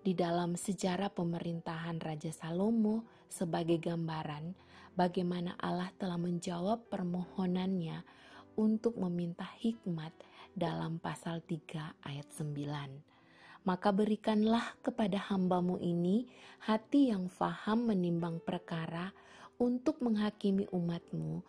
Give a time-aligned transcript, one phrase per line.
[0.00, 4.56] di dalam sejarah pemerintahan Raja Salomo sebagai gambaran
[4.96, 8.00] bagaimana Allah telah menjawab permohonannya
[8.56, 10.12] untuk meminta hikmat
[10.56, 13.64] dalam pasal 3 ayat 9.
[13.68, 16.24] Maka berikanlah kepada hambamu ini
[16.64, 19.12] hati yang faham menimbang perkara
[19.60, 21.44] untuk menghakimi umatmu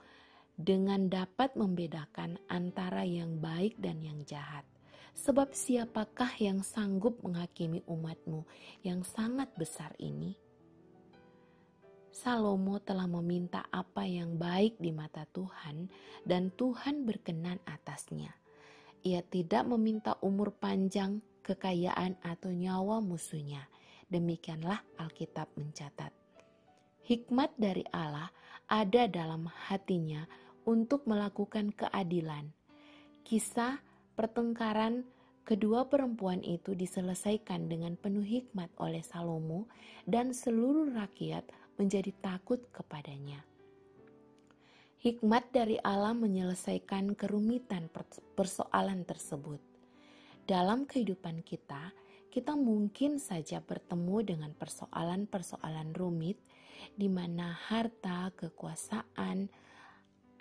[0.59, 4.68] dengan dapat membedakan antara yang baik dan yang jahat.
[5.11, 8.47] Sebab siapakah yang sanggup menghakimi umatmu
[8.81, 10.39] yang sangat besar ini?
[12.11, 15.88] Salomo telah meminta apa yang baik di mata Tuhan,
[16.27, 18.35] dan Tuhan berkenan atasnya.
[19.01, 23.66] Ia tidak meminta umur panjang, kekayaan, atau nyawa musuhnya.
[24.11, 26.13] Demikianlah Alkitab mencatat.
[27.07, 28.29] Hikmat dari Allah
[28.69, 30.27] ada dalam hatinya
[30.67, 32.53] untuk melakukan keadilan.
[33.25, 33.79] Kisah
[34.16, 35.07] pertengkaran
[35.47, 39.67] kedua perempuan itu diselesaikan dengan penuh hikmat oleh Salomo
[40.05, 43.41] dan seluruh rakyat menjadi takut kepadanya.
[45.01, 47.89] Hikmat dari Allah menyelesaikan kerumitan
[48.38, 49.57] persoalan tersebut.
[50.45, 51.89] Dalam kehidupan kita,
[52.29, 56.38] kita mungkin saja bertemu dengan persoalan-persoalan rumit
[56.94, 59.50] di mana harta, kekuasaan,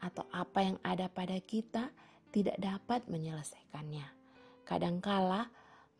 [0.00, 1.92] atau apa yang ada pada kita
[2.30, 4.06] tidak dapat menyelesaikannya.
[4.66, 5.50] Kadangkala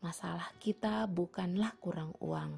[0.01, 2.57] masalah kita bukanlah kurang uang,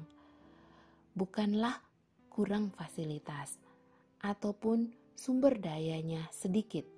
[1.12, 1.82] bukanlah
[2.30, 3.58] kurang fasilitas,
[4.24, 6.88] ataupun sumber dayanya sedikit,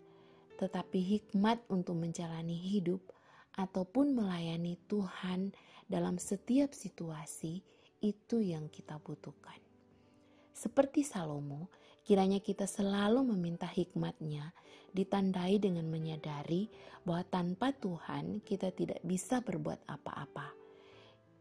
[0.56, 3.02] tetapi hikmat untuk menjalani hidup
[3.56, 5.50] ataupun melayani Tuhan
[5.88, 7.64] dalam setiap situasi
[8.04, 9.58] itu yang kita butuhkan.
[10.52, 11.68] Seperti Salomo,
[12.06, 14.54] kiranya kita selalu meminta hikmatnya,
[14.94, 16.70] ditandai dengan menyadari
[17.02, 20.54] bahwa tanpa Tuhan kita tidak bisa berbuat apa-apa.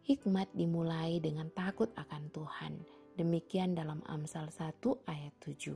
[0.03, 2.73] Hikmat dimulai dengan takut akan Tuhan,
[3.15, 5.71] Demikian dalam Amsal 1 ayat 7.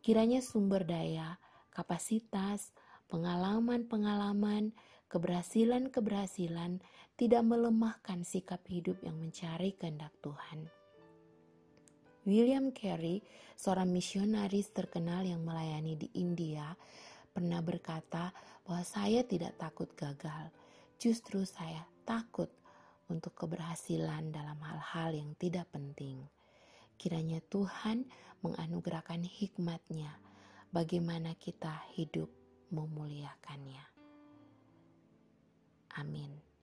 [0.00, 1.36] Kiranya sumber daya,
[1.68, 2.72] kapasitas,
[3.12, 4.72] pengalaman-pengalaman,
[5.12, 6.80] keberhasilan-keberhasilan
[7.20, 10.72] tidak melemahkan sikap hidup yang mencari kehendak Tuhan.
[12.24, 13.20] William Carey,
[13.52, 16.72] seorang misionaris terkenal yang melayani di India,
[17.28, 18.32] pernah berkata
[18.64, 20.48] bahwa saya tidak takut gagal,
[20.96, 22.48] justru saya takut
[23.12, 26.24] untuk keberhasilan dalam hal-hal yang tidak penting.
[26.96, 28.08] Kiranya Tuhan
[28.40, 30.16] menganugerahkan hikmatnya
[30.72, 32.32] bagaimana kita hidup
[32.72, 33.84] memuliakannya.
[36.00, 36.53] Amin.